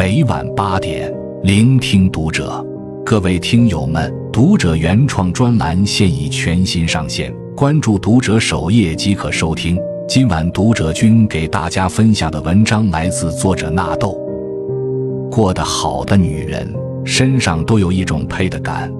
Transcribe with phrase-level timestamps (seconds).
[0.00, 2.66] 每晚八点，聆听读者。
[3.04, 9.76] 各位听友们，读者原创专栏现已全新上线，关注读者首页即可收听。
[10.08, 14.18] 今晚读者君给大家分享的文章来自作者纳豆。
[15.30, 16.74] 过得好的女人
[17.04, 18.90] 身上都有一种配得感。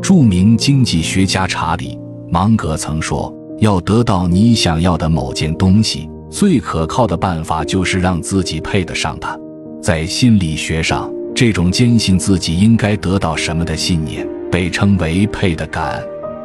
[0.00, 1.98] 著名经济学家查理
[2.30, 3.30] 芒格曾说
[3.60, 9.38] ：“要得到你想要的某件东西，最可靠的办法就是让自己配得上它。”
[9.82, 16.02] 在心理学上，这种坚信自己应该得到什么的信念，被称为配得感。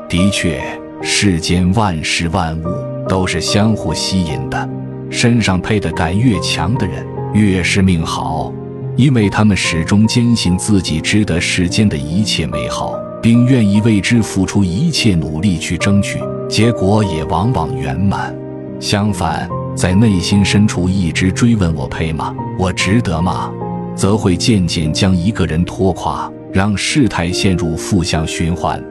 [0.08, 0.62] 的确，
[1.02, 2.66] 世间万事万物
[3.08, 4.70] 都是相互吸引的，
[5.10, 8.54] 身上配的感越强的人，越是命好，
[8.96, 12.96] 因为他们始终坚信自己值得世间的一切美好。
[13.22, 18.36] 并愿意为之付出一切努力去争取，结果也往往圆满。
[18.80, 22.36] 相反，在内心深处一直追问“我配吗？
[22.60, 23.52] 我值得吗？”
[23.96, 28.84] 则会渐渐将一个人拖垮，让事态陷入负向循环。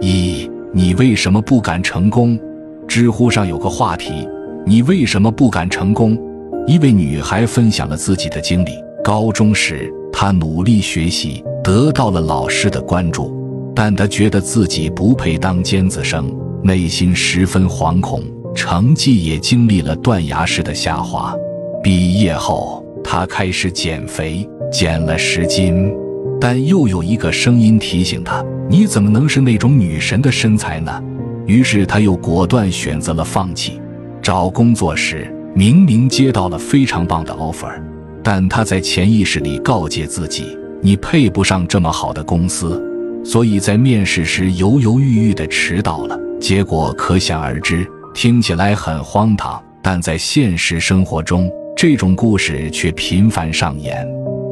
[0.00, 2.38] 一，你为什么不敢成功？
[2.86, 4.28] 知乎上有个话题
[4.64, 6.16] ：“你为什么不敢成功？”
[6.66, 8.70] 一位女孩分享了自己的经历：
[9.02, 11.42] 高中时，她努力学习。
[11.64, 13.36] 得到了老师的关注，
[13.74, 16.32] 但她觉得自己不配当尖子生，
[16.62, 18.22] 内心十分惶恐，
[18.56, 21.32] 成绩也经历了断崖式的下滑。
[21.82, 25.94] 毕业后，他开始减肥，减了十斤，
[26.40, 31.00] 但又有一个声音提醒他：“你怎么能是那种女神的身材呢？”
[31.46, 33.80] 于是他又果断选择了放弃。
[34.20, 37.80] 找工作时，明明接到了非常棒的 offer，
[38.22, 40.58] 但他在潜意识里告诫自己。
[40.82, 42.82] 你配不上这么好的公司，
[43.24, 47.86] 所以在面试时犹犹豫豫的迟到了，结果可想而知。
[48.16, 54.08] 听起来很荒唐，但在现实生活中，这种故事却频繁上演。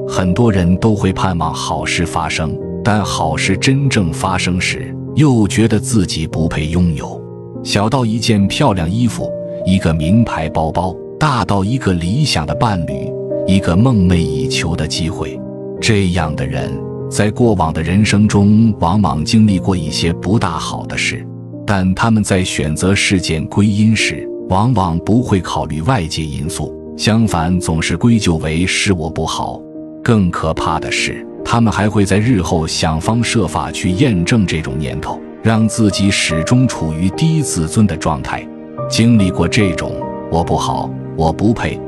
[0.06, 7.18] 很多人都会盼望好事发生，但好事真正发生时，又觉得自己不配拥有。
[7.64, 9.32] 小到一件漂亮衣服，
[9.64, 13.10] 一个名牌包包，大到一个理想的伴侣，
[13.46, 15.40] 一个梦寐以求的机会。
[15.80, 16.70] 这样的人
[17.10, 21.26] 在过往的人生中，往往经历过一些不大好的事，
[21.66, 29.60] 但他们在选择事件归因时，往往不会考虑外界因素，相反，总是归咎为是我不好。
[30.02, 38.46] 更可怕的是，他们还会在日后想方设法去验证这种念头，让自己始终处于低自尊的状态。
[38.90, 39.92] 经历过这种
[40.30, 41.80] “我不好，我不配”，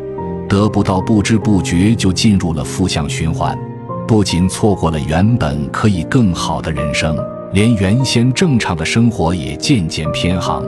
[0.49, 3.55] 得不到，不知不觉就进入了负向循环。
[4.09, 7.15] 不仅错过了原本可以更好的人生，
[7.53, 10.62] 连原先正常的生活也渐渐偏航。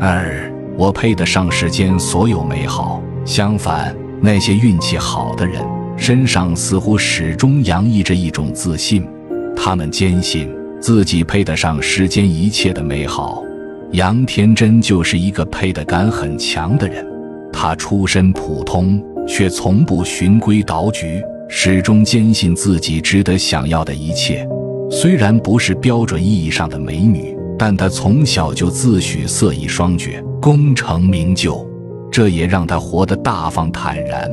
[0.00, 3.02] 二，我配得上世间所有美好。
[3.24, 5.62] 相反，那些运气好的人
[5.96, 9.06] 身上似乎始终洋溢着一种自信，
[9.54, 10.50] 他们坚信
[10.80, 13.44] 自己配得上世间一切的美好。
[13.92, 17.06] 杨天真就是一个配得感很强的人，
[17.52, 21.22] 他出身普通，却从不循规蹈矩。
[21.52, 24.48] 始终坚信自己值得想要的一切，
[24.92, 31.64] 虽然不是标准意义上的美女，但她从小就自诩色艺双绝，功成名就，
[32.10, 34.28] 这也让她活得大方坦然。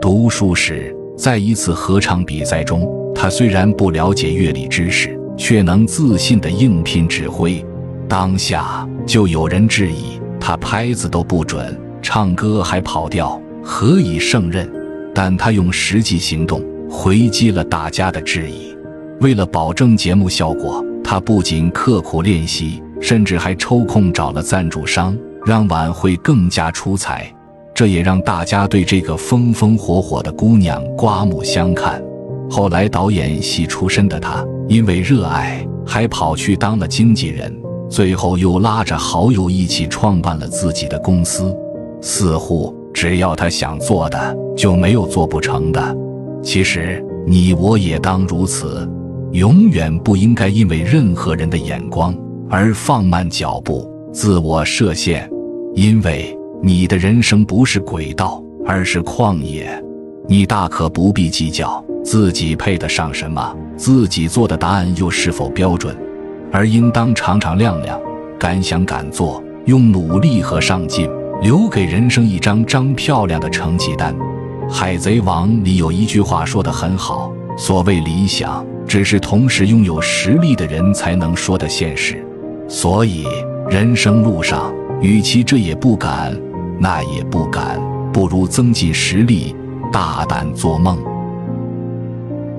[0.00, 7.64] 读书时，在一次合唱比赛中，她虽然不了解乐理知识，却能自信地应聘指挥。
[8.08, 14.70] 当下就有人质疑她拍子都不准，唱歌还跑调，何以胜任？
[15.12, 18.75] 但她用实际行动回击了大家的质疑。
[19.20, 27.26] 为了保证节目效果，他不仅刻苦练习，甚至还抽空找了赞助商，让晚会更加出彩。
[27.74, 32.02] 这也让大家对这个风风火火的姑娘刮目相看。
[32.50, 37.54] 后来，导演系出身的他，因为热爱，还跑去当了经纪人，
[37.88, 41.56] 最后又拉着好友一起创办了自己的公司，
[42.02, 42.74] 似乎。
[42.92, 45.96] 只要他想做的，就没有做不成的。
[46.42, 48.88] 其实你我也当如此，
[49.36, 52.16] 永远不应该因为任何人的眼光
[52.48, 55.30] 而放慢脚步、自我设限。
[55.74, 59.68] 因为你的人生不是轨道，而是旷野。
[60.26, 65.94] 你大可不必计较自己配得上什么，自己做的答案又是否标准，
[66.50, 68.00] 而应当敞敞亮亮，
[68.38, 71.10] 敢想敢做，用努力和上进。
[71.42, 74.14] 留给人生一张张漂亮的成绩单，
[74.70, 82.24] 《海贼王》里有一句话说得很好：“所谓理想，只是同时拥有实力的人才能说的现实。”
[82.68, 83.24] 所以，
[83.70, 86.36] 人生路上，与其这也不敢，
[86.80, 87.80] 那也不敢，
[88.12, 89.54] 不如增进实力，
[89.92, 90.98] 大胆做梦。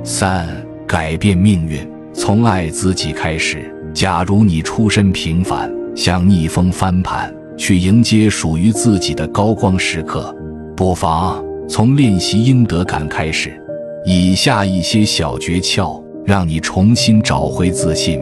[0.03, 0.47] 三、
[0.87, 3.73] 改变命运，从爱自己开始。
[3.93, 10.33] 假如你出身平凡，想逆风翻盘，去迎接属于自己的高光时刻，
[10.75, 13.59] 不妨从练习应得感开始。
[14.05, 18.21] 以下一些小诀窍，让你重新找回自信：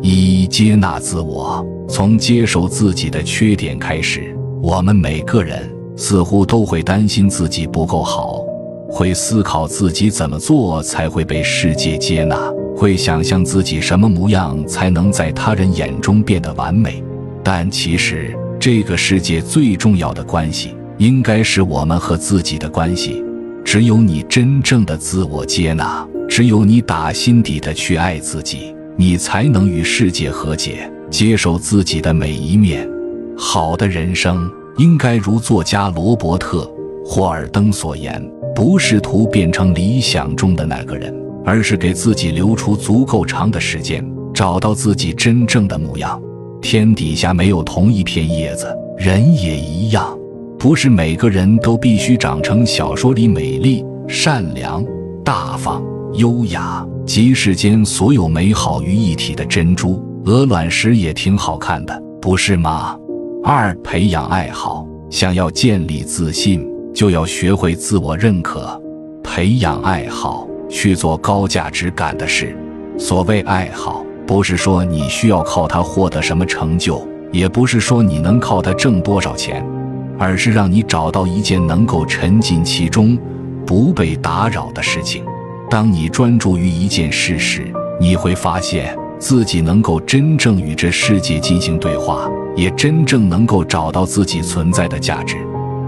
[0.00, 4.32] 一、接纳自我，从接受自己的缺点开始。
[4.62, 8.40] 我们每个人似乎都会担心自己不够好，
[8.88, 12.38] 会思考自己怎么做才会被世界接纳。
[12.76, 17.02] 会想象自己什么模样才能在他人眼中变得完美，
[17.42, 23.24] 但其实这个世界最重要的关系应该是我们和自己的关系。
[23.64, 32.88] 只有你真正的自我接纳，只有你打心底的去爱自己，你才能与世界和解，接受自己的每一面。
[33.36, 34.48] 好的人生
[34.78, 36.62] 应该如作家罗伯特·
[37.04, 38.24] 霍尔登所言：
[38.54, 41.12] 不试图变成理想中的那个人。
[41.42, 46.20] 而是给自己留出足够长的时间，找到自己真正的模样。
[46.60, 48.68] 天底下没有同一片叶子，
[48.98, 50.16] 人也一样，
[50.58, 54.84] 不是每个人都必须长成小说里美丽、善良、
[55.24, 55.82] 大方、
[56.14, 60.04] 优雅，集世间所有美好于一体的珍珠。
[60.26, 62.96] 鹅卵石也挺好看的，不是吗？
[63.44, 68.80] 二、培养爱好，想要建立自信，就要学会自我认可，
[69.22, 70.46] 培养爱好。
[70.68, 72.56] 去做高价值感的事。
[72.96, 79.66] 所谓爱好，不是说你需要靠它获得什么成就，也不是说你能靠它挣多少钱，
[80.16, 83.18] 而是让你找到一件能够沉浸其中、
[83.66, 85.24] 不被打扰的事情。
[85.70, 95.36] 当你专注于一件事时，你会发现自己能够真正与这世界进行对话，也真正能够找到自己存在的价值。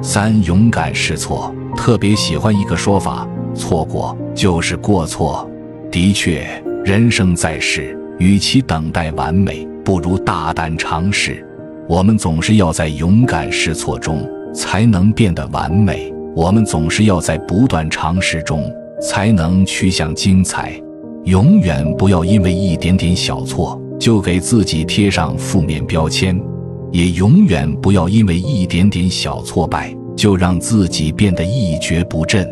[0.00, 1.52] 三、勇敢试错。
[1.76, 3.26] 特别喜欢一个说法。
[3.54, 5.50] 错过就是过错，
[5.90, 6.46] 的确，
[6.84, 11.44] 人生在世，与其等待完美，不如大胆尝试。
[11.88, 20.72] 我们总是要在勇敢试错中，才能变得完美；我们总是要在不断尝试中，才能趋向精彩。
[21.24, 26.36] 永远不要因为一点点小错，就给自己贴上负面标签；
[26.90, 32.48] 也永远不要因为一点点小挫败，就让自己变得一蹶不振。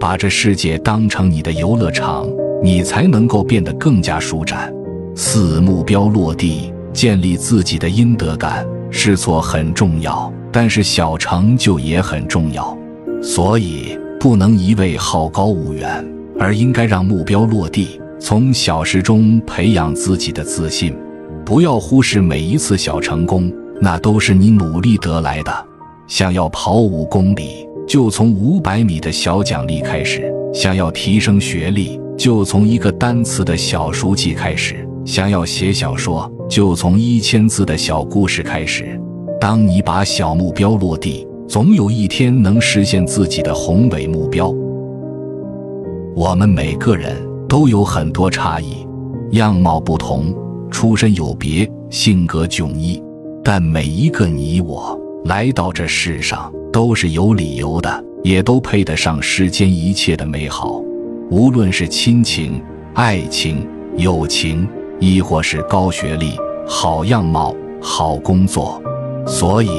[0.00, 2.28] 把这世界当成你的游乐场，
[2.62, 4.72] 你才能够变得更加舒展。
[5.16, 8.64] 四目标落地，建立自己的应得感。
[8.90, 12.76] 试错很重要，但是小成就也很重要。
[13.22, 16.04] 所以不能一味好高骛远，
[16.38, 20.96] 而应该让目标落地，从小事中培养自己的自信。
[21.44, 25.66] 不要忽视每一次小成功，那都是你努力得来的。
[26.06, 27.66] 想要跑五公里。
[27.86, 34.74] 就从五百米的小奖励开始，想要提升学历，就从一个单词的小书记开始；
[35.06, 39.00] 想要写小说，就从一千字的小故事开始。
[39.40, 44.54] 当你把小目标落地，总有一天能实现自己的宏伟目标。
[46.14, 47.16] 我们每个人
[47.48, 48.86] 都有很多差异，
[49.30, 50.26] 样貌不同，
[50.70, 53.02] 出身有别，性格迥异，
[53.42, 56.52] 但每一个你我来到这世上。
[56.70, 60.82] 都是有理由的，也都配得上世间一切的美好，
[61.30, 62.62] 无论是亲情、
[62.92, 64.68] 爱情、友情，
[65.00, 66.32] 亦或是高学历、
[66.68, 68.80] 好样貌、好工作。
[69.26, 69.70] 所以，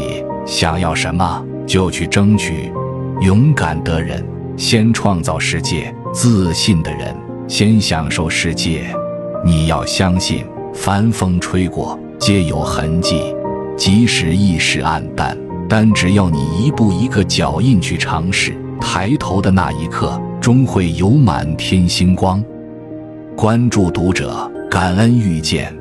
[0.48, 2.74] 想要什么就去争取。
[3.22, 4.26] 勇敢的人
[4.58, 7.16] 先创造世界，自信的人
[7.48, 8.92] 先享受世界。
[9.46, 13.22] 你要相信，凡风吹过，皆有痕迹，
[13.78, 15.38] 即使一时暗淡。
[15.70, 22.44] 但只要你一步一个脚印去尝试，抬头的那一刻，终会有满天星光。
[23.36, 25.79] 关注读者，感恩遇见。